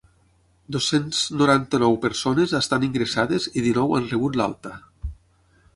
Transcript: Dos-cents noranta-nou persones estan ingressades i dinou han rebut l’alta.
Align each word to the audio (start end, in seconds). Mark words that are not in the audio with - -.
Dos-cents 0.75 1.19
noranta-nou 1.41 1.97
persones 2.07 2.57
estan 2.61 2.89
ingressades 2.89 3.47
i 3.53 3.65
dinou 3.69 3.95
han 3.99 4.11
rebut 4.15 4.41
l’alta. 4.41 4.75